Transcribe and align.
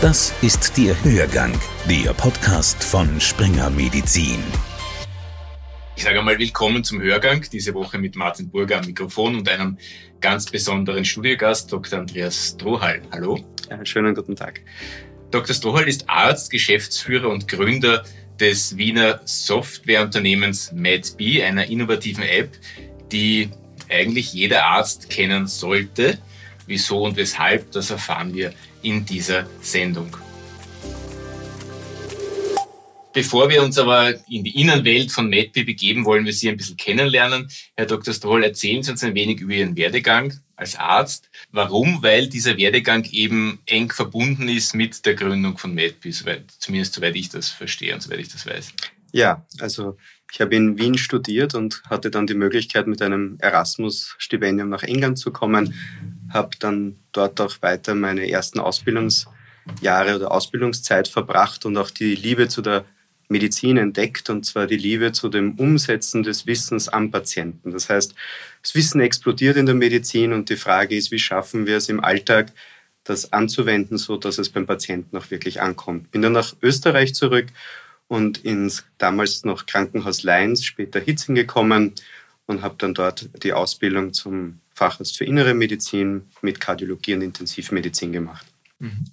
Das 0.00 0.32
ist 0.40 0.78
der 0.78 0.96
Hörgang, 1.04 1.52
der 1.86 2.14
Podcast 2.14 2.82
von 2.82 3.20
Springer 3.20 3.68
Medizin. 3.68 4.42
Ich 5.94 6.04
sage 6.04 6.18
einmal 6.18 6.38
willkommen 6.38 6.82
zum 6.82 7.02
Hörgang, 7.02 7.44
diese 7.52 7.74
Woche 7.74 7.98
mit 7.98 8.16
Martin 8.16 8.48
Burger 8.48 8.78
am 8.78 8.86
Mikrofon 8.86 9.36
und 9.36 9.46
einem 9.46 9.76
ganz 10.22 10.46
besonderen 10.46 11.04
Studiogast, 11.04 11.70
Dr. 11.70 11.98
Andreas 11.98 12.54
Strohal. 12.54 13.02
Hallo. 13.12 13.44
Ja, 13.68 13.84
schönen 13.84 14.14
guten 14.14 14.34
Tag. 14.34 14.62
Dr. 15.32 15.54
Strohal 15.54 15.86
ist 15.86 16.08
Arzt, 16.08 16.50
Geschäftsführer 16.50 17.28
und 17.28 17.46
Gründer 17.46 18.02
des 18.40 18.78
Wiener 18.78 19.20
Softwareunternehmens 19.26 20.72
MedBee, 20.72 21.42
einer 21.42 21.66
innovativen 21.66 22.24
App, 22.24 22.56
die 23.12 23.50
eigentlich 23.90 24.32
jeder 24.32 24.64
Arzt 24.64 25.10
kennen 25.10 25.46
sollte. 25.46 26.16
Wieso 26.66 27.04
und 27.04 27.18
weshalb, 27.18 27.70
das 27.72 27.90
erfahren 27.90 28.32
wir 28.32 28.54
in 28.82 29.04
dieser 29.04 29.46
Sendung. 29.60 30.16
Bevor 33.12 33.50
wir 33.50 33.62
uns 33.62 33.76
aber 33.76 34.14
in 34.28 34.44
die 34.44 34.60
Innenwelt 34.60 35.10
von 35.10 35.28
MedBee 35.28 35.64
begeben, 35.64 36.04
wollen 36.04 36.24
wir 36.24 36.32
Sie 36.32 36.48
ein 36.48 36.56
bisschen 36.56 36.76
kennenlernen. 36.76 37.48
Herr 37.76 37.86
Dr. 37.86 38.14
Stroll, 38.14 38.44
erzählen 38.44 38.84
Sie 38.84 38.92
uns 38.92 39.02
ein 39.02 39.16
wenig 39.16 39.40
über 39.40 39.52
Ihren 39.52 39.76
Werdegang 39.76 40.34
als 40.54 40.76
Arzt. 40.76 41.28
Warum? 41.50 42.04
Weil 42.04 42.28
dieser 42.28 42.56
Werdegang 42.56 43.04
eben 43.10 43.58
eng 43.66 43.90
verbunden 43.90 44.48
ist 44.48 44.74
mit 44.74 45.04
der 45.06 45.14
Gründung 45.14 45.58
von 45.58 45.74
MedBee, 45.74 46.12
soweit, 46.12 46.44
zumindest 46.58 46.94
soweit 46.94 47.16
ich 47.16 47.28
das 47.30 47.48
verstehe 47.48 47.94
und 47.94 48.00
soweit 48.00 48.20
ich 48.20 48.28
das 48.28 48.46
weiß. 48.46 48.72
Ja, 49.12 49.44
also 49.58 49.96
ich 50.32 50.40
habe 50.40 50.54
in 50.54 50.78
Wien 50.78 50.96
studiert 50.96 51.56
und 51.56 51.82
hatte 51.90 52.10
dann 52.10 52.28
die 52.28 52.34
Möglichkeit, 52.34 52.86
mit 52.86 53.02
einem 53.02 53.38
Erasmus-Stipendium 53.40 54.68
nach 54.68 54.84
England 54.84 55.18
zu 55.18 55.32
kommen. 55.32 55.74
Habe 56.32 56.50
dann 56.58 56.96
dort 57.12 57.40
auch 57.40 57.60
weiter 57.60 57.94
meine 57.94 58.30
ersten 58.30 58.60
Ausbildungsjahre 58.60 60.16
oder 60.16 60.30
Ausbildungszeit 60.30 61.08
verbracht 61.08 61.66
und 61.66 61.76
auch 61.76 61.90
die 61.90 62.14
Liebe 62.14 62.48
zu 62.48 62.62
der 62.62 62.84
Medizin 63.28 63.76
entdeckt, 63.76 64.28
und 64.28 64.44
zwar 64.44 64.66
die 64.66 64.76
Liebe 64.76 65.12
zu 65.12 65.28
dem 65.28 65.54
Umsetzen 65.54 66.22
des 66.22 66.46
Wissens 66.46 66.88
am 66.88 67.10
Patienten. 67.10 67.70
Das 67.70 67.88
heißt, 67.88 68.14
das 68.62 68.74
Wissen 68.74 69.00
explodiert 69.00 69.56
in 69.56 69.66
der 69.66 69.74
Medizin 69.74 70.32
und 70.32 70.50
die 70.50 70.56
Frage 70.56 70.96
ist, 70.96 71.12
wie 71.12 71.18
schaffen 71.18 71.66
wir 71.66 71.76
es 71.76 71.88
im 71.88 72.02
Alltag, 72.02 72.52
das 73.04 73.32
anzuwenden, 73.32 73.98
so 73.98 74.16
dass 74.16 74.38
es 74.38 74.50
beim 74.50 74.66
Patienten 74.66 75.16
auch 75.16 75.30
wirklich 75.30 75.60
ankommt. 75.62 76.10
Bin 76.10 76.22
dann 76.22 76.32
nach 76.32 76.54
Österreich 76.62 77.14
zurück 77.14 77.46
und 78.08 78.38
ins 78.38 78.84
damals 78.98 79.44
noch 79.44 79.66
Krankenhaus 79.66 80.22
Leins, 80.22 80.64
später 80.64 81.00
Hitzing 81.00 81.34
gekommen 81.34 81.94
und 82.46 82.62
habe 82.62 82.74
dann 82.78 82.94
dort 82.94 83.30
die 83.42 83.52
Ausbildung 83.52 84.12
zum 84.12 84.59
Facharzt 84.80 85.18
für 85.18 85.26
Innere 85.26 85.52
Medizin 85.52 86.30
mit 86.40 86.58
Kardiologie 86.58 87.12
und 87.12 87.20
Intensivmedizin 87.20 88.12
gemacht. 88.12 88.46
Mhm. 88.78 89.04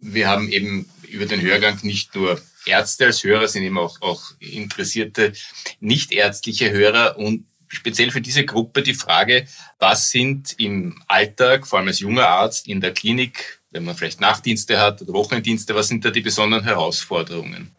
Wir 0.00 0.28
haben 0.28 0.48
eben 0.48 0.90
über 1.08 1.26
den 1.26 1.40
Hörgang 1.40 1.78
nicht 1.82 2.16
nur 2.16 2.42
Ärzte 2.66 3.06
als 3.06 3.22
Hörer, 3.22 3.46
sind 3.46 3.62
eben 3.62 3.78
auch, 3.78 4.02
auch 4.02 4.32
interessierte 4.40 5.34
nichtärztliche 5.78 6.72
Hörer 6.72 7.16
und 7.16 7.46
speziell 7.68 8.10
für 8.10 8.20
diese 8.20 8.44
Gruppe 8.44 8.82
die 8.82 8.94
Frage, 8.94 9.46
was 9.78 10.10
sind 10.10 10.54
im 10.58 11.00
Alltag, 11.06 11.64
vor 11.64 11.78
allem 11.78 11.88
als 11.88 12.00
junger 12.00 12.26
Arzt 12.26 12.66
in 12.66 12.80
der 12.80 12.92
Klinik, 12.92 13.60
wenn 13.70 13.84
man 13.84 13.94
vielleicht 13.94 14.20
Nachtdienste 14.20 14.80
hat 14.80 15.00
oder 15.00 15.12
Wochenenddienste, 15.12 15.76
was 15.76 15.86
sind 15.86 16.04
da 16.04 16.10
die 16.10 16.22
besonderen 16.22 16.64
Herausforderungen? 16.64 17.70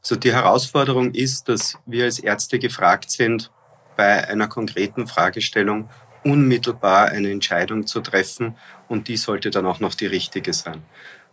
Also 0.00 0.14
die 0.14 0.32
Herausforderung 0.32 1.12
ist, 1.12 1.48
dass 1.48 1.76
wir 1.86 2.04
als 2.04 2.20
Ärzte 2.20 2.60
gefragt 2.60 3.10
sind, 3.10 3.50
bei 3.96 4.28
einer 4.28 4.46
konkreten 4.46 5.08
Fragestellung 5.08 5.90
unmittelbar 6.24 7.08
eine 7.08 7.30
Entscheidung 7.30 7.86
zu 7.86 8.00
treffen 8.00 8.56
und 8.88 9.08
die 9.08 9.16
sollte 9.16 9.50
dann 9.50 9.66
auch 9.66 9.80
noch 9.80 9.94
die 9.94 10.06
richtige 10.06 10.52
sein. 10.52 10.82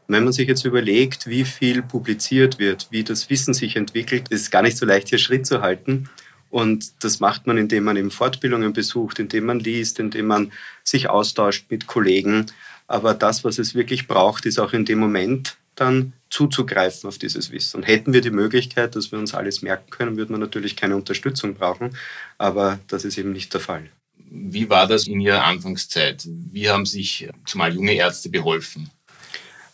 wenn 0.09 0.23
man 0.23 0.31
sich 0.31 0.47
jetzt 0.47 0.63
überlegt, 0.63 1.27
wie 1.27 1.43
viel 1.43 1.81
publiziert 1.81 2.59
wird, 2.59 2.87
wie 2.91 3.03
das 3.03 3.29
Wissen 3.29 3.53
sich 3.53 3.75
entwickelt, 3.75 4.29
ist 4.29 4.41
es 4.41 4.51
gar 4.51 4.61
nicht 4.61 4.77
so 4.77 4.85
leicht, 4.85 5.09
hier 5.09 5.17
Schritt 5.17 5.45
zu 5.45 5.61
halten. 5.61 6.09
Und 6.49 7.03
das 7.03 7.19
macht 7.19 7.45
man, 7.45 7.57
indem 7.57 7.83
man 7.83 7.97
eben 7.97 8.09
Fortbildungen 8.09 8.71
besucht, 8.71 9.19
indem 9.19 9.45
man 9.45 9.59
liest, 9.59 9.99
indem 9.99 10.27
man 10.27 10.53
sich 10.83 11.09
austauscht 11.09 11.69
mit 11.69 11.87
Kollegen. 11.87 12.45
Aber 12.87 13.13
das, 13.13 13.43
was 13.43 13.59
es 13.59 13.75
wirklich 13.75 14.07
braucht, 14.07 14.45
ist 14.45 14.59
auch 14.59 14.71
in 14.71 14.85
dem 14.85 14.99
Moment 14.99 15.57
dann 15.75 16.13
zuzugreifen 16.29 17.07
auf 17.07 17.17
dieses 17.17 17.51
Wissen. 17.51 17.77
Und 17.77 17.83
hätten 17.83 18.13
wir 18.13 18.21
die 18.21 18.31
Möglichkeit, 18.31 18.95
dass 18.95 19.11
wir 19.11 19.19
uns 19.19 19.33
alles 19.33 19.61
merken 19.61 19.89
können, 19.91 20.17
würde 20.17 20.31
man 20.31 20.41
natürlich 20.41 20.75
keine 20.75 20.95
Unterstützung 20.95 21.53
brauchen. 21.53 21.95
Aber 22.37 22.79
das 22.87 23.05
ist 23.05 23.17
eben 23.17 23.31
nicht 23.31 23.53
der 23.53 23.61
Fall. 23.61 23.89
Wie 24.29 24.69
war 24.69 24.87
das 24.87 25.07
in 25.07 25.19
Ihrer 25.21 25.45
Anfangszeit? 25.45 26.27
Wie 26.27 26.69
haben 26.69 26.85
sich 26.85 27.29
zumal 27.45 27.73
junge 27.73 27.93
Ärzte 27.93 28.29
beholfen? 28.29 28.89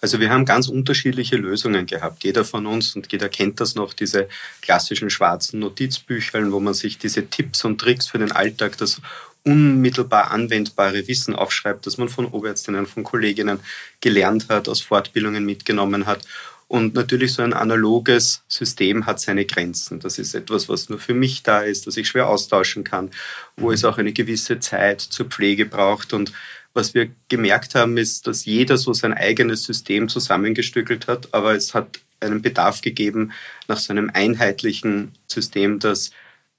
Also 0.04 0.20
wir 0.20 0.30
haben 0.30 0.44
ganz 0.44 0.68
unterschiedliche 0.68 1.38
Lösungen 1.38 1.86
gehabt. 1.86 2.26
Jeder 2.26 2.44
von 2.44 2.66
uns, 2.66 2.94
und 2.94 3.10
jeder 3.12 3.30
kennt 3.30 3.62
das 3.62 3.76
noch, 3.76 3.94
diese 3.94 4.28
klassischen 4.62 5.10
schwarzen 5.10 5.60
Notizbüchern, 5.60 6.52
wo 6.52 6.60
man 6.60 6.74
sich 6.74 6.98
diese 6.98 7.30
Tipps 7.30 7.64
und 7.64 7.80
Tricks 7.80 8.08
für 8.08 8.18
den 8.18 8.34
Alltag, 8.34 8.78
das 8.78 9.00
unmittelbar 9.46 10.32
anwendbare 10.32 11.08
Wissen 11.08 11.34
aufschreibt, 11.34 11.86
das 11.86 11.98
man 11.98 12.10
von 12.10 12.26
Oberärztinnen, 12.26 12.86
von 12.86 13.04
Kolleginnen 13.04 13.60
gelernt 14.02 14.50
hat, 14.50 14.68
aus 14.68 14.82
Fortbildungen 14.82 15.46
mitgenommen 15.46 16.06
hat. 16.06 16.28
Und 16.74 16.96
natürlich 16.96 17.34
so 17.34 17.44
ein 17.44 17.54
analoges 17.54 18.42
System 18.48 19.06
hat 19.06 19.20
seine 19.20 19.46
Grenzen. 19.46 20.00
Das 20.00 20.18
ist 20.18 20.34
etwas, 20.34 20.70
was 20.70 20.90
nur 20.90 20.98
für 20.98 21.14
mich 21.14 21.44
da 21.44 21.62
ist, 21.62 21.86
das 21.86 21.98
ich 21.98 22.08
schwer 22.08 22.28
austauschen 22.28 22.84
kann, 22.84 23.12
wo 23.56 23.72
es 23.72 23.86
auch 23.86 24.00
eine 24.00 24.12
gewisse 24.12 24.60
Zeit 24.60 25.00
zur 25.00 25.28
Pflege 25.28 25.68
braucht. 25.68 26.14
Und 26.14 26.34
was 26.74 26.96
wir 26.96 27.12
gemerkt 27.30 27.76
haben, 27.76 27.96
ist, 27.98 28.26
dass 28.26 28.46
jeder 28.46 28.78
so 28.78 28.92
sein 28.92 29.14
eigenes 29.14 29.66
System 29.66 30.10
zusammengestückelt 30.10 31.06
hat, 31.06 31.32
aber 31.32 31.54
es 31.54 31.76
hat 31.76 32.00
einen 32.20 32.42
Bedarf 32.42 32.82
gegeben 32.82 33.34
nach 33.68 33.78
so 33.78 33.94
einem 33.94 34.10
einheitlichen 34.12 35.12
System, 35.28 35.78
das 35.78 36.10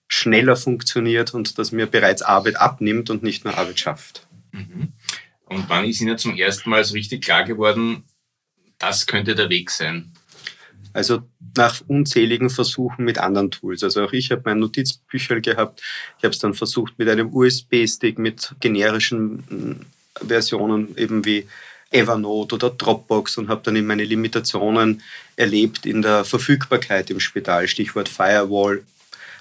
schneller 0.07 0.55
funktioniert 0.55 1.35
und 1.35 1.59
das 1.59 1.73
mir 1.73 1.87
bereits 1.87 2.23
Arbeit 2.23 2.55
abnimmt 2.55 3.11
und 3.11 3.25
nicht 3.25 3.45
nur 3.45 3.59
Arbeit 3.59 3.81
schafft. 3.81 4.29
Mhm. 4.53 4.93
Und 5.47 5.69
wann 5.69 5.85
ist 5.85 6.01
Ihnen 6.01 6.19
zum 6.19 6.37
ersten 6.37 6.71
Mal 6.71 6.85
so 6.85 6.95
richtig 6.95 7.25
klar 7.25 7.43
geworden, 7.43 8.05
das 8.85 9.07
könnte 9.07 9.35
der 9.35 9.49
Weg 9.49 9.71
sein? 9.71 10.13
Also 10.93 11.23
nach 11.57 11.81
unzähligen 11.89 12.51
Versuchen 12.51 13.05
mit 13.05 13.19
anderen 13.19 13.51
Tools. 13.51 13.83
Also 13.83 14.05
auch 14.05 14.13
ich 14.13 14.31
habe 14.31 14.43
mein 14.45 14.59
Notizbücher 14.59 15.41
gehabt. 15.41 15.83
Ich 16.19 16.25
habe 16.25 16.33
es 16.33 16.39
dann 16.39 16.55
versucht 16.55 16.99
mit 16.99 17.09
einem 17.09 17.35
USB-Stick, 17.35 18.19
mit 18.19 18.55
generischen 18.61 19.45
hm, 19.49 19.81
Versionen 20.29 20.97
eben 20.97 21.25
wie 21.25 21.47
Evernote 21.91 22.57
oder 22.57 22.71
Dropbox 22.71 23.39
und 23.39 23.49
habe 23.49 23.63
dann 23.65 23.77
in 23.77 23.87
meine 23.87 24.05
Limitationen 24.05 25.03
erlebt 25.37 25.87
in 25.87 26.03
der 26.03 26.25
Verfügbarkeit 26.25 27.11
im 27.11 27.21
Spital, 27.21 27.69
Stichwort 27.69 28.09
Firewall, 28.09 28.83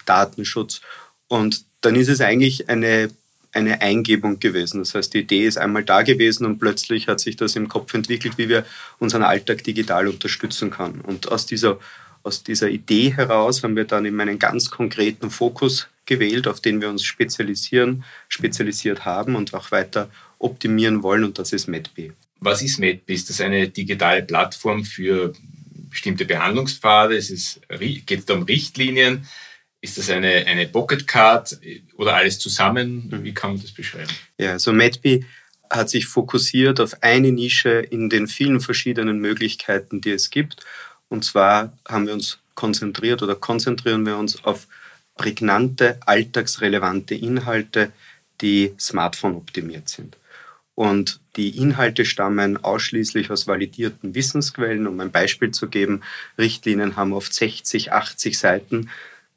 Datenschutz. 0.06 0.82
Und 1.28 1.66
dann 1.82 1.96
ist 1.96 2.10
es 2.10 2.22
eigentlich 2.22 2.70
eine, 2.70 3.10
eine 3.54 3.82
Eingebung 3.82 4.40
gewesen. 4.40 4.80
Das 4.80 4.96
heißt, 4.96 5.14
die 5.14 5.20
Idee 5.20 5.46
ist 5.46 5.58
einmal 5.58 5.84
da 5.84 6.02
gewesen 6.02 6.46
und 6.46 6.60
plötzlich 6.60 7.08
hat 7.08 7.20
sich 7.20 7.36
das 7.38 7.56
im 7.56 7.70
Kopf 7.70 7.94
entwickelt, 7.94 8.38
wie 8.38 8.50
wir 8.50 8.66
unseren 9.00 9.24
Alltag 9.24 9.64
digital 9.64 10.08
unterstützen 10.08 10.72
können. 10.72 11.02
Und 11.02 11.32
aus 11.32 11.46
dieser, 11.46 11.80
aus 12.24 12.44
dieser 12.44 12.70
Idee 12.70 13.14
heraus 13.14 13.64
haben 13.64 13.76
wir 13.76 13.86
dann 13.86 14.06
eben 14.06 14.20
einen 14.20 14.40
ganz 14.40 14.72
konkreten 14.72 15.30
Fokus 15.30 15.88
gewählt, 16.06 16.48
auf 16.48 16.60
den 16.60 16.82
wir 16.82 16.90
uns 16.90 17.04
spezialisieren, 17.04 18.04
spezialisiert 18.28 19.06
haben 19.06 19.36
und 19.36 19.54
auch 19.54 19.72
weiter 19.72 20.10
optimieren 20.40 21.04
wollen. 21.04 21.24
Und 21.24 21.40
das 21.40 21.54
ist 21.54 21.68
MedBee. 21.68 22.12
Was 22.40 22.62
ist 22.62 22.80
MedBee? 22.80 23.14
Ist 23.14 23.30
das 23.30 23.40
eine 23.40 23.70
digitale 23.70 24.24
Plattform 24.24 24.84
für 24.84 25.34
bestimmte 25.90 26.26
Behandlungspfade? 26.26 27.16
Es 27.16 27.60
geht 27.70 28.20
es 28.20 28.30
um 28.30 28.44
Richtlinien? 28.44 29.26
Ist 29.84 29.98
das 29.98 30.10
eine, 30.10 30.46
eine 30.48 30.66
Pocket 30.66 31.06
Card 31.06 31.60
oder 31.98 32.16
alles 32.16 32.40
zusammen? 32.40 33.10
Mhm. 33.12 33.24
Wie 33.26 33.34
kann 33.34 33.52
man 33.52 33.62
das 33.62 33.74
beschreiben? 33.74 34.10
Ja, 34.38 34.52
also 34.52 34.72
MedBee 34.72 35.26
hat 35.70 35.90
sich 35.90 36.06
fokussiert 36.06 36.80
auf 36.80 37.04
eine 37.04 37.34
Nische 37.34 37.80
in 37.82 38.10
den 38.10 38.28
vielen 38.28 38.62
verschiedenen 38.62 39.20
Möglichkeiten, 39.20 40.00
die 40.00 40.12
es 40.12 40.30
gibt. 40.30 40.66
Und 41.10 41.26
zwar 41.26 41.78
haben 41.86 42.08
wir 42.08 42.14
uns 42.14 42.40
konzentriert 42.56 43.24
oder 43.24 43.36
konzentrieren 43.36 44.06
wir 44.06 44.16
uns 44.16 44.42
auf 44.46 44.68
prägnante, 45.18 46.00
alltagsrelevante 46.06 47.16
Inhalte, 47.16 47.92
die 48.40 48.74
Smartphone 48.80 49.36
optimiert 49.36 49.90
sind. 49.90 50.16
Und 50.76 51.20
die 51.36 51.58
Inhalte 51.58 52.06
stammen 52.06 52.56
ausschließlich 52.64 53.32
aus 53.32 53.48
validierten 53.48 54.16
Wissensquellen. 54.16 54.88
Um 54.88 54.98
ein 55.02 55.12
Beispiel 55.12 55.52
zu 55.52 55.68
geben, 55.68 56.04
Richtlinien 56.38 56.96
haben 56.96 57.12
oft 57.12 57.34
60, 57.34 57.92
80 57.92 58.40
Seiten 58.40 58.90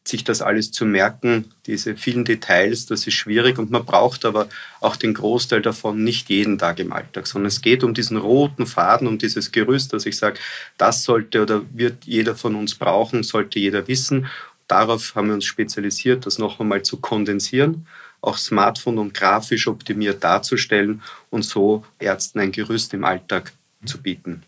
sich 0.08 0.24
das 0.24 0.42
alles 0.42 0.70
zu 0.72 0.84
merken, 0.84 1.52
diese 1.66 1.96
vielen 1.96 2.24
Details, 2.24 2.86
das 2.86 3.06
ist 3.06 3.14
schwierig 3.14 3.58
und 3.58 3.70
man 3.70 3.84
braucht 3.84 4.24
aber 4.24 4.48
auch 4.80 4.96
den 4.96 5.14
Großteil 5.14 5.62
davon 5.62 6.04
nicht 6.04 6.28
jeden 6.28 6.58
Tag 6.58 6.78
im 6.78 6.92
Alltag, 6.92 7.26
sondern 7.26 7.48
es 7.48 7.60
geht 7.60 7.84
um 7.84 7.94
diesen 7.94 8.16
roten 8.16 8.66
Faden, 8.66 9.08
um 9.08 9.18
dieses 9.18 9.52
Gerüst, 9.52 9.92
dass 9.92 10.06
ich 10.06 10.16
sage, 10.16 10.38
das 10.78 11.04
sollte 11.04 11.42
oder 11.42 11.62
wird 11.72 12.04
jeder 12.04 12.36
von 12.36 12.54
uns 12.54 12.74
brauchen, 12.74 13.22
sollte 13.22 13.58
jeder 13.58 13.88
wissen. 13.88 14.26
Darauf 14.68 15.14
haben 15.14 15.28
wir 15.28 15.34
uns 15.34 15.44
spezialisiert, 15.44 16.26
das 16.26 16.38
noch 16.38 16.60
einmal 16.60 16.82
zu 16.82 16.98
kondensieren, 16.98 17.86
auch 18.20 18.38
Smartphone 18.38 18.98
und 18.98 19.14
grafisch 19.14 19.68
optimiert 19.68 20.24
darzustellen 20.24 21.02
und 21.30 21.44
so 21.44 21.84
Ärzten 21.98 22.40
ein 22.40 22.52
Gerüst 22.52 22.94
im 22.94 23.04
Alltag 23.04 23.52
zu 23.84 24.02
bieten. 24.02 24.42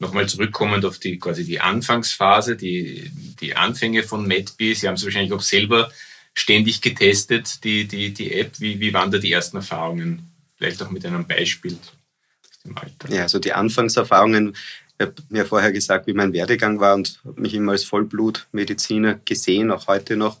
Nochmal 0.00 0.28
zurückkommend 0.28 0.84
auf 0.84 0.98
die 0.98 1.18
quasi 1.18 1.44
die 1.44 1.60
Anfangsphase, 1.60 2.56
die, 2.56 3.10
die 3.40 3.56
Anfänge 3.56 4.04
von 4.04 4.26
MedBee. 4.26 4.74
Sie 4.74 4.86
haben 4.86 4.94
es 4.94 5.04
wahrscheinlich 5.04 5.32
auch 5.32 5.42
selber 5.42 5.90
ständig 6.34 6.80
getestet, 6.80 7.64
die, 7.64 7.88
die, 7.88 8.14
die 8.14 8.32
App. 8.34 8.60
Wie, 8.60 8.78
wie 8.78 8.94
waren 8.94 9.10
da 9.10 9.18
die 9.18 9.32
ersten 9.32 9.56
Erfahrungen? 9.56 10.30
Vielleicht 10.56 10.82
auch 10.82 10.90
mit 10.90 11.04
einem 11.04 11.26
Beispiel 11.26 11.74
aus 11.74 12.62
dem 12.64 12.76
Alter. 12.76 13.12
Ja, 13.12 13.22
also 13.22 13.38
die 13.40 13.52
Anfangserfahrungen, 13.52 14.56
ich 14.98 15.06
habe 15.06 15.14
mir 15.30 15.46
vorher 15.46 15.72
gesagt, 15.72 16.06
wie 16.06 16.12
mein 16.12 16.32
Werdegang 16.32 16.78
war 16.80 16.94
und 16.94 17.20
habe 17.24 17.40
mich 17.40 17.54
immer 17.54 17.72
als 17.72 17.84
Vollblutmediziner 17.84 19.20
gesehen, 19.24 19.70
auch 19.70 19.88
heute 19.88 20.16
noch, 20.16 20.38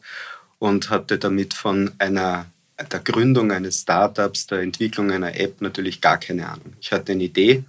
und 0.58 0.90
hatte 0.90 1.18
damit 1.18 1.54
von 1.54 1.92
einer 1.98 2.46
der 2.92 3.00
Gründung 3.00 3.50
eines 3.50 3.80
Startups, 3.80 4.46
der 4.46 4.60
Entwicklung 4.60 5.10
einer 5.10 5.34
App 5.38 5.60
natürlich 5.60 6.00
gar 6.00 6.18
keine 6.18 6.48
Ahnung. 6.48 6.74
Ich 6.80 6.92
hatte 6.92 7.12
eine 7.12 7.24
Idee 7.24 7.64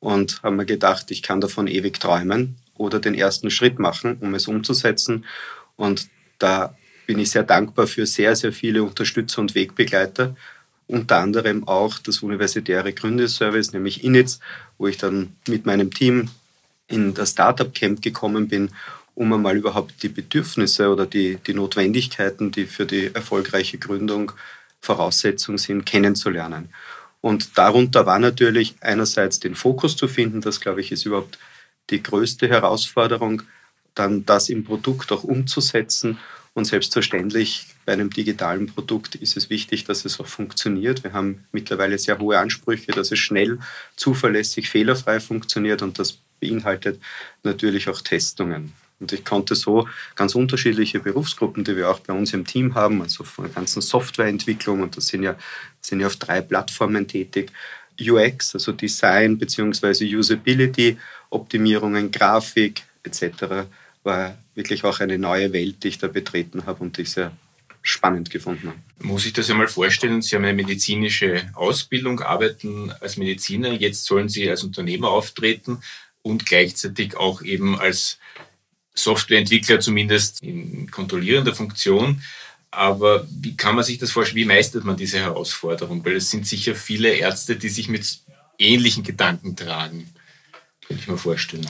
und 0.00 0.42
habe 0.42 0.56
mir 0.56 0.66
gedacht, 0.66 1.10
ich 1.10 1.22
kann 1.22 1.40
davon 1.40 1.66
ewig 1.66 1.98
träumen 2.00 2.56
oder 2.76 3.00
den 3.00 3.14
ersten 3.14 3.50
Schritt 3.50 3.78
machen, 3.78 4.18
um 4.20 4.34
es 4.34 4.48
umzusetzen. 4.48 5.24
Und 5.76 6.08
da 6.38 6.76
bin 7.06 7.18
ich 7.18 7.30
sehr 7.30 7.44
dankbar 7.44 7.86
für 7.86 8.06
sehr, 8.06 8.36
sehr 8.36 8.52
viele 8.52 8.82
Unterstützer 8.82 9.40
und 9.40 9.54
Wegbegleiter. 9.54 10.36
Unter 10.86 11.18
anderem 11.18 11.66
auch 11.66 11.98
das 11.98 12.18
universitäre 12.18 12.92
Gründerservice, 12.92 13.72
nämlich 13.72 14.04
INITS, 14.04 14.40
wo 14.78 14.86
ich 14.86 14.98
dann 14.98 15.34
mit 15.48 15.66
meinem 15.66 15.92
Team 15.92 16.28
in 16.88 17.14
das 17.14 17.30
Startup 17.30 17.72
Camp 17.72 18.02
gekommen 18.02 18.48
bin, 18.48 18.70
um 19.14 19.32
einmal 19.32 19.56
überhaupt 19.56 20.02
die 20.02 20.08
Bedürfnisse 20.08 20.90
oder 20.90 21.06
die, 21.06 21.38
die 21.46 21.54
Notwendigkeiten, 21.54 22.52
die 22.52 22.66
für 22.66 22.86
die 22.86 23.12
erfolgreiche 23.12 23.78
Gründung 23.78 24.32
Voraussetzung 24.80 25.58
sind, 25.58 25.86
kennenzulernen. 25.86 26.68
Und 27.26 27.58
darunter 27.58 28.06
war 28.06 28.20
natürlich 28.20 28.76
einerseits 28.80 29.40
den 29.40 29.56
Fokus 29.56 29.96
zu 29.96 30.06
finden, 30.06 30.42
das 30.42 30.60
glaube 30.60 30.80
ich 30.80 30.92
ist 30.92 31.06
überhaupt 31.06 31.40
die 31.90 32.00
größte 32.00 32.46
Herausforderung, 32.48 33.42
dann 33.96 34.24
das 34.24 34.48
im 34.48 34.62
Produkt 34.62 35.10
auch 35.10 35.24
umzusetzen 35.24 36.20
und 36.54 36.66
selbstverständlich 36.66 37.66
bei 37.84 37.94
einem 37.94 38.10
digitalen 38.10 38.68
Produkt 38.68 39.16
ist 39.16 39.36
es 39.36 39.50
wichtig, 39.50 39.82
dass 39.82 40.04
es 40.04 40.20
auch 40.20 40.28
funktioniert. 40.28 41.02
Wir 41.02 41.14
haben 41.14 41.44
mittlerweile 41.50 41.98
sehr 41.98 42.20
hohe 42.20 42.38
Ansprüche, 42.38 42.92
dass 42.92 43.10
es 43.10 43.18
schnell, 43.18 43.58
zuverlässig, 43.96 44.68
fehlerfrei 44.70 45.18
funktioniert 45.18 45.82
und 45.82 45.98
das 45.98 46.18
beinhaltet 46.38 47.02
natürlich 47.42 47.88
auch 47.88 48.02
Testungen. 48.02 48.72
Und 48.98 49.12
ich 49.12 49.24
konnte 49.24 49.54
so 49.54 49.86
ganz 50.14 50.34
unterschiedliche 50.34 51.00
Berufsgruppen, 51.00 51.64
die 51.64 51.76
wir 51.76 51.90
auch 51.90 52.00
bei 52.00 52.12
uns 52.12 52.32
im 52.32 52.46
Team 52.46 52.74
haben, 52.74 53.02
also 53.02 53.24
von 53.24 53.44
der 53.44 53.54
ganzen 53.54 53.82
Softwareentwicklung, 53.82 54.80
und 54.80 54.96
das 54.96 55.08
sind 55.08 55.22
ja, 55.22 55.36
sind 55.80 56.00
ja 56.00 56.06
auf 56.06 56.16
drei 56.16 56.40
Plattformen 56.40 57.06
tätig, 57.06 57.52
UX, 58.00 58.54
also 58.54 58.72
Design 58.72 59.38
bzw. 59.38 60.16
Usability, 60.16 60.98
Optimierungen, 61.30 62.10
Grafik 62.10 62.82
etc 63.02 63.66
war 64.06 64.38
wirklich 64.54 64.84
auch 64.84 65.00
eine 65.00 65.18
neue 65.18 65.52
Welt, 65.52 65.82
die 65.82 65.88
ich 65.88 65.98
da 65.98 66.08
betreten 66.08 66.64
habe 66.64 66.82
und 66.82 66.96
die 66.96 67.02
ich 67.02 67.10
sehr 67.10 67.36
spannend 67.82 68.30
gefunden 68.30 68.68
habe. 68.68 68.78
Muss 69.00 69.26
ich 69.26 69.34
das 69.34 69.50
einmal 69.50 69.68
vorstellen? 69.68 70.22
Sie 70.22 70.34
haben 70.34 70.44
eine 70.44 70.54
medizinische 70.54 71.50
Ausbildung, 71.52 72.20
arbeiten 72.20 72.90
als 73.00 73.18
Mediziner, 73.18 73.72
jetzt 73.72 74.06
sollen 74.06 74.30
Sie 74.30 74.48
als 74.48 74.64
Unternehmer 74.64 75.10
auftreten 75.10 75.82
und 76.22 76.46
gleichzeitig 76.46 77.16
auch 77.16 77.42
eben 77.42 77.78
als 77.78 78.18
Softwareentwickler 78.96 79.80
zumindest 79.80 80.42
in 80.42 80.90
kontrollierender 80.90 81.54
Funktion. 81.54 82.22
Aber 82.70 83.26
wie 83.30 83.56
kann 83.56 83.74
man 83.74 83.84
sich 83.84 83.98
das 83.98 84.10
vorstellen? 84.10 84.36
Wie 84.36 84.44
meistert 84.44 84.84
man 84.84 84.96
diese 84.96 85.18
Herausforderung? 85.18 86.04
Weil 86.04 86.16
es 86.16 86.30
sind 86.30 86.46
sicher 86.46 86.74
viele 86.74 87.10
Ärzte, 87.10 87.56
die 87.56 87.68
sich 87.68 87.88
mit 87.88 88.18
ähnlichen 88.58 89.02
Gedanken 89.02 89.56
tragen. 89.56 90.08
Könnte 90.86 91.02
ich 91.02 91.08
mir 91.08 91.18
vorstellen. 91.18 91.66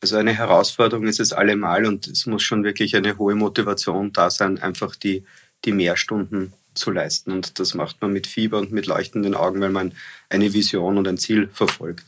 Also 0.00 0.16
eine 0.16 0.34
Herausforderung 0.34 1.06
ist 1.06 1.20
es 1.20 1.32
allemal 1.32 1.86
und 1.86 2.06
es 2.06 2.26
muss 2.26 2.42
schon 2.42 2.62
wirklich 2.62 2.94
eine 2.94 3.16
hohe 3.16 3.34
Motivation 3.34 4.12
da 4.12 4.28
sein, 4.28 4.58
einfach 4.58 4.96
die, 4.96 5.24
die 5.64 5.72
Mehrstunden 5.72 6.52
zu 6.74 6.90
leisten. 6.90 7.32
Und 7.32 7.58
das 7.58 7.74
macht 7.74 8.02
man 8.02 8.12
mit 8.12 8.26
Fieber 8.26 8.58
und 8.58 8.72
mit 8.72 8.86
leuchtenden 8.86 9.34
Augen, 9.34 9.60
weil 9.60 9.70
man 9.70 9.92
eine 10.28 10.52
Vision 10.52 10.98
und 10.98 11.08
ein 11.08 11.16
Ziel 11.16 11.48
verfolgt. 11.52 12.04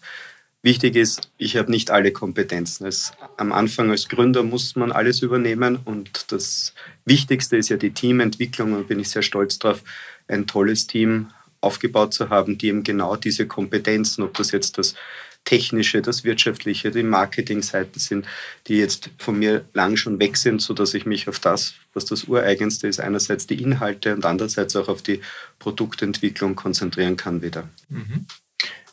Wichtig 0.66 0.96
ist, 0.96 1.30
ich 1.38 1.56
habe 1.56 1.70
nicht 1.70 1.92
alle 1.92 2.10
Kompetenzen. 2.10 2.88
Es, 2.88 3.12
am 3.36 3.52
Anfang 3.52 3.88
als 3.92 4.08
Gründer 4.08 4.42
muss 4.42 4.74
man 4.74 4.90
alles 4.90 5.22
übernehmen 5.22 5.78
und 5.84 6.32
das 6.32 6.74
Wichtigste 7.04 7.56
ist 7.56 7.68
ja 7.68 7.76
die 7.76 7.92
Teamentwicklung 7.92 8.72
und 8.72 8.88
bin 8.88 8.98
ich 8.98 9.10
sehr 9.10 9.22
stolz 9.22 9.60
darauf, 9.60 9.84
ein 10.26 10.48
tolles 10.48 10.88
Team 10.88 11.28
aufgebaut 11.60 12.14
zu 12.14 12.30
haben, 12.30 12.58
die 12.58 12.66
eben 12.66 12.82
genau 12.82 13.14
diese 13.14 13.46
Kompetenzen, 13.46 14.24
ob 14.24 14.34
das 14.34 14.50
jetzt 14.50 14.76
das 14.76 14.96
technische, 15.44 16.02
das 16.02 16.24
wirtschaftliche, 16.24 16.90
die 16.90 17.04
Marketingseiten 17.04 18.00
sind, 18.00 18.26
die 18.66 18.78
jetzt 18.78 19.10
von 19.18 19.38
mir 19.38 19.64
lang 19.72 19.94
schon 19.94 20.18
weg 20.18 20.36
sind, 20.36 20.60
sodass 20.60 20.94
ich 20.94 21.06
mich 21.06 21.28
auf 21.28 21.38
das, 21.38 21.74
was 21.94 22.06
das 22.06 22.24
Ureigenste 22.24 22.88
ist, 22.88 22.98
einerseits 22.98 23.46
die 23.46 23.62
Inhalte 23.62 24.16
und 24.16 24.26
andererseits 24.26 24.74
auch 24.74 24.88
auf 24.88 25.00
die 25.00 25.20
Produktentwicklung 25.60 26.56
konzentrieren 26.56 27.16
kann 27.16 27.40
wieder. 27.40 27.68
Mhm. 27.88 28.26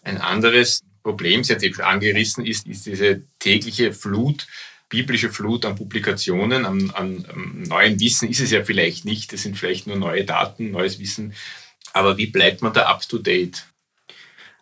Ein 0.03 0.21
anderes 0.21 0.83
Problem, 1.03 1.43
Sie 1.43 1.53
haben 1.53 1.63
eben 1.63 1.81
angerissen, 1.81 2.45
ist, 2.45 2.65
ist 2.65 2.85
diese 2.85 3.23
tägliche 3.39 3.93
Flut 3.93 4.47
biblische 4.93 5.31
Flut 5.31 5.65
an 5.65 5.75
Publikationen, 5.75 6.67
an, 6.67 6.91
an, 6.91 7.25
an 7.25 7.63
neuen 7.63 7.99
Wissen 7.99 8.29
ist 8.29 8.41
es 8.41 8.51
ja 8.51 8.63
vielleicht 8.63 9.05
nicht. 9.05 9.33
Es 9.33 9.41
sind 9.41 9.57
vielleicht 9.57 9.87
nur 9.87 9.95
neue 9.95 10.23
Daten, 10.23 10.69
neues 10.69 10.99
Wissen. 10.99 11.33
Aber 11.93 12.17
wie 12.17 12.27
bleibt 12.27 12.61
man 12.61 12.73
da 12.73 12.83
up 12.85 13.01
to 13.09 13.17
date? 13.17 13.65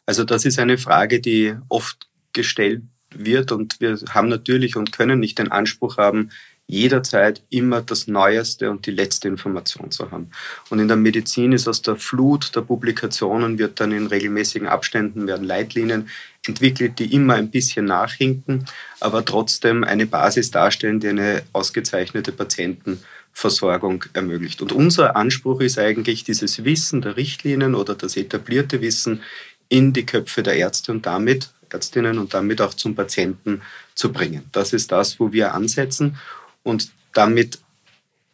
Also 0.06 0.24
das 0.24 0.46
ist 0.46 0.58
eine 0.58 0.78
Frage, 0.78 1.20
die 1.20 1.54
oft 1.68 2.08
gestellt 2.32 2.84
wird 3.14 3.52
und 3.52 3.82
wir 3.82 4.00
haben 4.12 4.30
natürlich 4.30 4.78
und 4.78 4.94
können 4.94 5.20
nicht 5.20 5.38
den 5.38 5.52
Anspruch 5.52 5.98
haben, 5.98 6.32
jederzeit 6.71 7.41
immer 7.50 7.81
das 7.81 8.07
Neueste 8.07 8.71
und 8.71 8.85
die 8.85 8.91
letzte 8.91 9.27
Information 9.27 9.91
zu 9.91 10.09
haben. 10.09 10.31
Und 10.69 10.79
in 10.79 10.88
der 10.88 10.95
Medizin 10.95 11.51
ist 11.51 11.68
aus 11.68 11.81
der 11.81 11.97
Flut 11.97 12.56
der 12.56 12.62
Publikationen 12.62 13.59
wird 13.59 13.79
dann 13.81 13.91
in 13.91 14.07
regelmäßigen 14.07 14.68
Abständen 14.68 15.27
werden 15.27 15.45
Leitlinien 15.45 16.07
entwickelt, 16.47 16.97
die 17.00 17.13
immer 17.13 17.35
ein 17.35 17.51
bisschen 17.51 17.85
nachhinken, 17.85 18.65
aber 19.01 19.25
trotzdem 19.25 19.83
eine 19.83 20.06
Basis 20.06 20.50
darstellen, 20.50 21.01
die 21.01 21.09
eine 21.09 21.44
ausgezeichnete 21.51 22.31
Patientenversorgung 22.31 24.06
ermöglicht. 24.13 24.62
Und 24.62 24.71
unser 24.71 25.18
Anspruch 25.18 25.59
ist 25.59 25.77
eigentlich, 25.77 26.23
dieses 26.23 26.63
Wissen 26.63 27.01
der 27.01 27.18
Richtlinien 27.18 27.75
oder 27.75 27.95
das 27.95 28.15
etablierte 28.15 28.81
Wissen 28.81 29.21
in 29.68 29.92
die 29.92 30.06
Köpfe 30.06 30.42
der 30.42 30.56
Ärzte 30.56 30.94
und 30.94 31.06
damit 31.06 31.49
Ärztinnen 31.69 32.18
und 32.18 32.33
damit 32.33 32.61
auch 32.61 32.73
zum 32.73 32.95
Patienten 32.95 33.61
zu 33.95 34.11
bringen. 34.11 34.44
Das 34.51 34.73
ist 34.73 34.92
das, 34.92 35.19
wo 35.19 35.31
wir 35.31 35.54
ansetzen 35.54 36.18
und 36.63 36.91
damit 37.13 37.59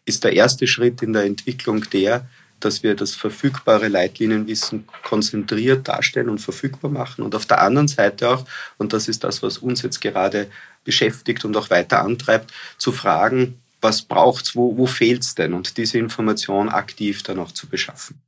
ist 0.06 0.24
der 0.24 0.34
erste 0.34 0.68
Schritt 0.68 1.02
in 1.02 1.14
der 1.14 1.24
Entwicklung 1.24 1.82
der, 1.90 2.28
dass 2.60 2.82
wir 2.82 2.96
das 2.96 3.14
verfügbare 3.14 3.88
Leitlinienwissen 3.88 4.88
konzentriert 5.04 5.88
darstellen 5.88 6.30
und 6.30 6.40
verfügbar 6.40 6.90
machen. 6.90 7.24
Und 7.24 7.36
auf 7.36 7.46
der 7.46 7.62
anderen 7.62 7.88
Seite 7.88 8.30
auch, 8.30 8.46
und 8.78 8.94
das 8.94 9.08
ist 9.08 9.24
das, 9.24 9.44
was 9.44 9.60
uns 9.60 9.84
jetzt 9.84 10.02
gerade 10.02 10.48
beschäftigt 10.84 11.46
und 11.46 11.56
auch 11.56 11.70
weiter 11.70 12.02
antreibt, 12.02 12.52
zu 12.78 12.92
fragen, 12.92 13.62
was 13.80 14.02
braucht 14.02 14.46
es, 14.46 14.56
wo, 14.56 14.76
wo 14.76 14.88
fehlt 14.88 15.22
es 15.22 15.36
denn? 15.36 15.54
Und 15.54 15.78
diese 15.78 16.00
Information 16.00 16.70
aktiv 16.70 17.22
dann 17.22 17.40
auch 17.40 17.52
zu 17.52 17.68
beschaffen 17.68 18.20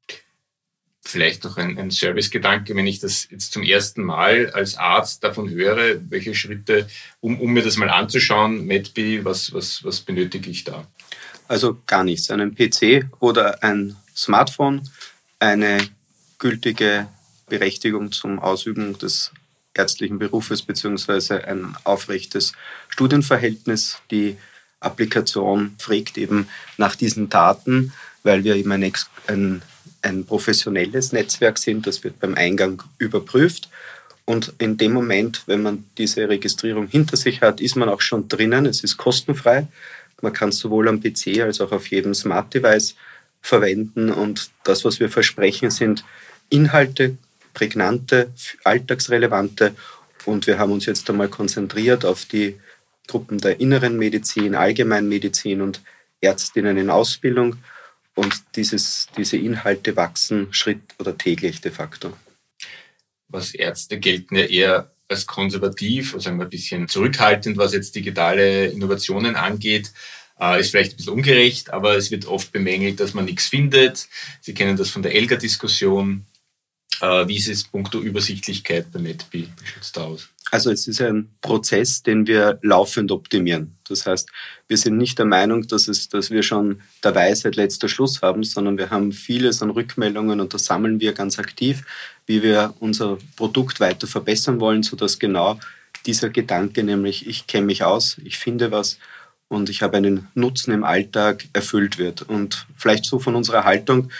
vielleicht 1.01 1.43
noch 1.43 1.57
ein, 1.57 1.77
ein 1.77 1.91
Servicegedanke, 1.91 2.75
wenn 2.75 2.87
ich 2.87 2.99
das 2.99 3.27
jetzt 3.31 3.51
zum 3.51 3.63
ersten 3.63 4.03
Mal 4.03 4.51
als 4.51 4.77
Arzt 4.77 5.23
davon 5.23 5.49
höre, 5.49 5.99
welche 6.09 6.35
Schritte, 6.35 6.87
um, 7.19 7.39
um 7.39 7.51
mir 7.51 7.63
das 7.63 7.77
mal 7.77 7.89
anzuschauen, 7.89 8.65
MedBee, 8.65 9.23
was, 9.25 9.53
was, 9.53 9.83
was 9.83 10.01
benötige 10.01 10.49
ich 10.49 10.63
da? 10.63 10.85
Also 11.47 11.81
gar 11.87 12.03
nichts. 12.03 12.29
Einen 12.29 12.55
PC 12.55 13.07
oder 13.19 13.63
ein 13.63 13.95
Smartphone, 14.15 14.87
eine 15.39 15.79
gültige 16.37 17.07
Berechtigung 17.47 18.11
zum 18.11 18.39
Ausüben 18.39 18.97
des 18.97 19.31
ärztlichen 19.73 20.19
Berufes 20.19 20.61
beziehungsweise 20.61 21.45
ein 21.45 21.75
aufrechtes 21.85 22.53
Studienverhältnis. 22.89 23.97
Die 24.11 24.37
Applikation 24.79 25.75
fragt 25.77 26.17
eben 26.17 26.47
nach 26.77 26.95
diesen 26.95 27.29
Daten, 27.29 27.93
weil 28.23 28.43
wir 28.43 28.55
eben 28.55 28.71
ein, 28.71 28.91
ein 29.27 29.61
ein 30.01 30.25
professionelles 30.25 31.11
Netzwerk 31.11 31.57
sind. 31.57 31.87
Das 31.87 32.03
wird 32.03 32.19
beim 32.19 32.35
Eingang 32.35 32.83
überprüft. 32.97 33.69
Und 34.25 34.53
in 34.59 34.77
dem 34.77 34.93
Moment, 34.93 35.43
wenn 35.47 35.63
man 35.63 35.85
diese 35.97 36.29
Registrierung 36.29 36.87
hinter 36.87 37.17
sich 37.17 37.41
hat, 37.41 37.61
ist 37.61 37.75
man 37.75 37.89
auch 37.89 38.01
schon 38.01 38.27
drinnen. 38.27 38.65
Es 38.65 38.83
ist 38.83 38.97
kostenfrei. 38.97 39.67
Man 40.21 40.33
kann 40.33 40.49
es 40.49 40.59
sowohl 40.59 40.87
am 40.87 41.01
PC 41.01 41.39
als 41.41 41.61
auch 41.61 41.71
auf 41.71 41.87
jedem 41.87 42.13
Smart 42.13 42.53
Device 42.53 42.95
verwenden. 43.41 44.11
Und 44.11 44.51
das, 44.63 44.85
was 44.85 44.99
wir 44.99 45.09
versprechen, 45.09 45.71
sind 45.71 46.03
Inhalte, 46.49 47.17
prägnante, 47.53 48.31
alltagsrelevante. 48.63 49.73
Und 50.25 50.45
wir 50.45 50.59
haben 50.59 50.73
uns 50.73 50.85
jetzt 50.85 51.09
einmal 51.09 51.29
konzentriert 51.29 52.05
auf 52.05 52.25
die 52.25 52.59
Gruppen 53.07 53.39
der 53.39 53.59
inneren 53.59 53.97
Medizin, 53.97 54.53
Allgemeinmedizin 54.53 55.61
und 55.61 55.81
Ärztinnen 56.21 56.77
in 56.77 56.89
Ausbildung 56.89 57.55
und 58.19 58.43
dieses, 58.57 59.07
diese 59.15 59.38
Inhalte 59.38 59.95
wachsen 59.95 60.53
Schritt 60.53 60.81
oder 60.99 61.17
täglich 61.17 61.61
de 61.61 61.71
facto. 61.71 62.17
Was 63.29 63.53
Ärzte 63.53 63.97
gelten 63.97 64.35
ja 64.35 64.45
eher 64.45 64.91
als 65.07 65.25
konservativ, 65.25 66.13
also 66.13 66.29
ein 66.29 66.49
bisschen 66.49 66.88
zurückhaltend, 66.89 67.57
was 67.57 67.73
jetzt 67.73 67.95
digitale 67.95 68.67
Innovationen 68.67 69.35
angeht. 69.35 69.93
Äh, 70.39 70.59
ist 70.59 70.71
vielleicht 70.71 70.93
ein 70.93 70.97
bisschen 70.97 71.13
ungerecht, 71.13 71.71
aber 71.71 71.95
es 71.95 72.11
wird 72.11 72.25
oft 72.25 72.51
bemängelt, 72.51 72.99
dass 72.99 73.13
man 73.13 73.25
nichts 73.25 73.47
findet. 73.47 74.07
Sie 74.41 74.53
kennen 74.53 74.75
das 74.75 74.89
von 74.89 75.01
der 75.01 75.15
Elga-Diskussion. 75.15 76.25
Äh, 77.01 77.27
wie 77.27 77.38
ist 77.38 77.47
es 77.47 77.63
punkto 77.63 78.01
Übersichtlichkeit 78.01 78.91
bei 78.91 78.99
NetBee? 78.99 79.47
Wie 79.59 79.67
schaut 79.67 79.81
es 79.81 79.91
da 79.93 80.03
aus? 80.03 80.29
Also 80.51 80.71
es 80.71 80.87
ist 80.87 81.01
ein 81.01 81.29
Prozess, 81.41 82.01
den 82.01 82.25
wir 82.25 82.59
laufend 82.61 83.11
optimieren. 83.11 83.77
Das 83.87 84.05
heißt, 84.05 84.29
wir 84.67 84.77
sind 84.77 84.97
nicht 84.97 85.19
der 85.19 85.25
Meinung, 85.25 85.67
dass, 85.67 85.87
es, 85.87 86.09
dass 86.09 86.31
wir 86.31 86.43
schon 86.43 86.81
der 87.03 87.13
Weisheit 87.15 87.55
letzter 87.55 87.87
Schluss 87.87 88.21
haben, 88.21 88.43
sondern 88.43 88.77
wir 88.77 88.89
haben 88.89 89.11
vieles 89.11 89.61
an 89.61 89.69
Rückmeldungen 89.69 90.39
und 90.39 90.53
das 90.53 90.65
sammeln 90.65 90.99
wir 90.99 91.13
ganz 91.13 91.37
aktiv, 91.39 91.83
wie 92.25 92.41
wir 92.41 92.73
unser 92.79 93.17
Produkt 93.35 93.79
weiter 93.79 94.07
verbessern 94.07 94.59
wollen, 94.59 94.83
sodass 94.83 95.19
genau 95.19 95.59
dieser 96.05 96.29
Gedanke, 96.29 96.83
nämlich 96.83 97.27
ich 97.27 97.47
kenne 97.47 97.65
mich 97.67 97.83
aus, 97.83 98.17
ich 98.23 98.37
finde 98.37 98.71
was 98.71 98.97
und 99.49 99.69
ich 99.69 99.81
habe 99.81 99.97
einen 99.97 100.27
Nutzen 100.35 100.71
im 100.71 100.83
Alltag 100.83 101.45
erfüllt 101.53 101.97
wird. 101.97 102.21
Und 102.21 102.67
vielleicht 102.77 103.05
so 103.05 103.19
von 103.19 103.35
unserer 103.35 103.65
Haltung, 103.65 104.11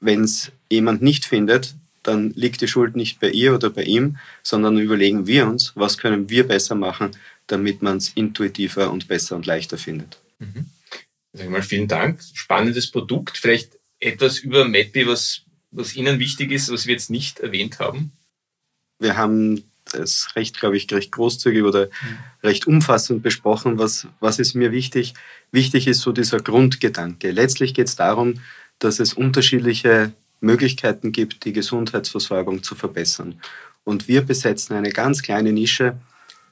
wenn 0.00 0.24
es 0.24 0.50
jemand 0.68 1.02
nicht 1.02 1.24
findet, 1.24 1.74
dann 2.02 2.30
liegt 2.30 2.60
die 2.60 2.68
Schuld 2.68 2.96
nicht 2.96 3.20
bei 3.20 3.30
ihr 3.30 3.54
oder 3.54 3.70
bei 3.70 3.84
ihm, 3.84 4.16
sondern 4.42 4.78
überlegen 4.78 5.26
wir 5.26 5.46
uns, 5.46 5.72
was 5.74 5.98
können 5.98 6.28
wir 6.28 6.46
besser 6.46 6.74
machen, 6.74 7.10
damit 7.46 7.82
man 7.82 7.98
es 7.98 8.10
intuitiver 8.10 8.90
und 8.90 9.08
besser 9.08 9.36
und 9.36 9.46
leichter 9.46 9.78
findet. 9.78 10.18
Mhm. 10.38 10.66
Sag 11.32 11.48
mal, 11.48 11.62
vielen 11.62 11.88
Dank. 11.88 12.20
Spannendes 12.34 12.90
Produkt. 12.90 13.38
Vielleicht 13.38 13.78
etwas 14.00 14.38
über 14.38 14.66
MedBee, 14.66 15.06
was, 15.06 15.42
was 15.70 15.94
Ihnen 15.94 16.18
wichtig 16.18 16.50
ist, 16.50 16.70
was 16.70 16.86
wir 16.86 16.94
jetzt 16.94 17.10
nicht 17.10 17.40
erwähnt 17.40 17.78
haben? 17.78 18.12
Wir 18.98 19.16
haben 19.16 19.64
es 19.92 20.36
recht, 20.36 20.58
glaube 20.58 20.76
ich, 20.76 20.92
recht 20.92 21.12
großzügig 21.12 21.62
oder 21.62 21.86
mhm. 21.86 22.18
recht 22.42 22.66
umfassend 22.66 23.22
besprochen. 23.22 23.78
Was, 23.78 24.06
was 24.20 24.38
ist 24.38 24.54
mir 24.54 24.72
wichtig? 24.72 25.14
Wichtig 25.50 25.86
ist 25.86 26.00
so 26.00 26.12
dieser 26.12 26.38
Grundgedanke. 26.38 27.30
Letztlich 27.30 27.74
geht 27.74 27.88
es 27.88 27.96
darum, 27.96 28.40
dass 28.78 29.00
es 29.00 29.14
unterschiedliche 29.14 30.12
Möglichkeiten 30.42 31.12
gibt, 31.12 31.44
die 31.44 31.52
Gesundheitsversorgung 31.52 32.62
zu 32.62 32.74
verbessern. 32.74 33.40
Und 33.84 34.08
wir 34.08 34.22
besetzen 34.22 34.74
eine 34.74 34.90
ganz 34.90 35.22
kleine 35.22 35.52
Nische, 35.52 35.96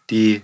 die 0.08 0.42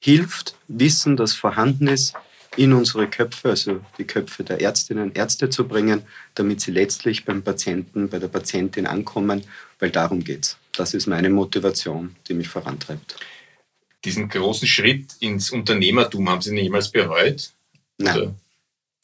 hilft, 0.00 0.56
Wissen, 0.68 1.16
das 1.16 1.32
vorhanden 1.32 1.88
ist, 1.88 2.14
in 2.56 2.72
unsere 2.72 3.08
Köpfe, 3.08 3.50
also 3.50 3.80
die 3.98 4.04
Köpfe 4.04 4.42
der 4.42 4.60
Ärztinnen 4.60 5.04
und 5.04 5.18
Ärzte 5.18 5.50
zu 5.50 5.68
bringen, 5.68 6.02
damit 6.34 6.60
sie 6.60 6.70
letztlich 6.70 7.24
beim 7.24 7.42
Patienten, 7.42 8.08
bei 8.08 8.18
der 8.18 8.28
Patientin 8.28 8.86
ankommen, 8.86 9.42
weil 9.78 9.90
darum 9.90 10.24
geht 10.24 10.44
es. 10.44 10.56
Das 10.72 10.94
ist 10.94 11.06
meine 11.06 11.28
Motivation, 11.28 12.16
die 12.28 12.34
mich 12.34 12.48
vorantreibt. 12.48 13.16
Diesen 14.04 14.28
großen 14.28 14.68
Schritt 14.68 15.16
ins 15.20 15.50
Unternehmertum 15.50 16.28
haben 16.30 16.40
Sie 16.40 16.52
niemals 16.52 16.90
bereut? 16.90 17.50
Nein. 17.98 18.14
Also 18.14 18.34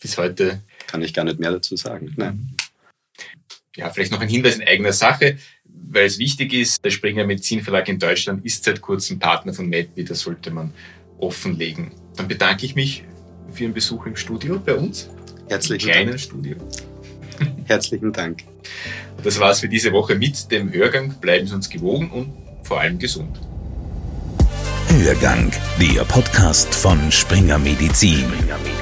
bis 0.01 0.17
heute? 0.17 0.63
Kann 0.87 1.03
ich 1.03 1.13
gar 1.13 1.25
nicht 1.25 1.39
mehr 1.39 1.53
dazu 1.53 1.77
sagen. 1.77 2.13
Nein 2.17 2.55
ja, 3.77 3.91
vielleicht 3.91 4.13
noch 4.13 4.21
ein 4.21 4.29
Hinweis 4.29 4.57
in 4.57 4.67
eigener 4.67 4.93
Sache, 4.93 5.39
weil 5.65 6.07
es 6.07 6.19
wichtig 6.19 6.53
ist, 6.53 6.85
der 6.85 6.91
Springer 6.91 7.25
Medizinverlag 7.25 7.89
in 7.89 7.99
Deutschland 7.99 8.45
ist 8.45 8.65
seit 8.65 8.81
kurzem 8.81 9.19
Partner 9.19 9.53
von 9.53 9.69
MedBee, 9.69 10.05
das 10.05 10.21
sollte 10.21 10.51
man 10.51 10.73
offenlegen. 11.19 11.93
Dann 12.17 12.29
bedanke 12.29 12.67
ich 12.67 12.75
mich 12.75 13.05
für 13.51 13.65
Ihren 13.65 13.75
Besuch 13.75 14.07
im 14.07 14.17
Studio 14.17 14.59
bei 14.59 14.75
uns. 14.75 15.09
Herzlichen 15.49 15.89
Im 15.89 15.93
kleinen 15.93 16.09
Dank. 16.11 16.21
Studio. 16.21 16.57
Herzlichen 17.67 18.13
Dank. 18.13 18.45
Das 19.23 19.39
war's 19.39 19.61
für 19.61 19.69
diese 19.69 19.93
Woche 19.93 20.15
mit 20.15 20.51
dem 20.51 20.73
Hörgang. 20.73 21.15
Bleiben 21.21 21.47
Sie 21.47 21.55
uns 21.55 21.69
gewogen 21.69 22.11
und 22.11 22.33
vor 22.63 22.81
allem 22.81 22.99
gesund. 22.99 23.41
Hörgang, 24.89 25.51
der 25.81 26.05
Podcast 26.05 26.75
von 26.75 27.11
Springer 27.11 27.59
Medizin. 27.59 28.19
Springer 28.19 28.59
Medizin. 28.59 28.82